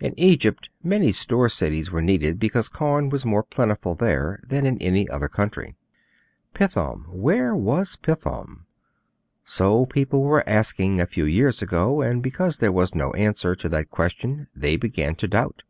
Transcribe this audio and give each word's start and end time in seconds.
In 0.00 0.18
Egypt 0.18 0.70
many 0.82 1.12
store 1.12 1.50
cities 1.50 1.92
were 1.92 2.00
needed 2.00 2.38
because 2.40 2.70
corn 2.70 3.10
was 3.10 3.26
more 3.26 3.42
plentiful 3.42 3.94
there 3.94 4.40
than 4.46 4.64
in 4.64 4.78
any 4.78 5.06
other 5.10 5.28
country. 5.28 5.76
'Pithom 6.54 7.04
where 7.10 7.54
was 7.54 7.96
Pithom?' 7.96 8.64
So 9.44 9.84
people 9.84 10.22
were 10.22 10.42
asking 10.48 10.98
a 11.02 11.06
few 11.06 11.26
years 11.26 11.60
ago, 11.60 12.00
and 12.00 12.22
because 12.22 12.56
there 12.56 12.72
was 12.72 12.94
no 12.94 13.10
answer 13.12 13.54
to 13.56 13.68
that 13.68 13.90
question 13.90 14.46
they 14.56 14.78
began 14.78 15.14
to 15.16 15.28
doubt. 15.28 15.64